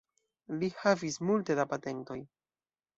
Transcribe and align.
Li 0.63 0.69
havis 0.79 1.19
multe 1.31 1.59
da 1.63 1.69
patentoj. 1.77 2.21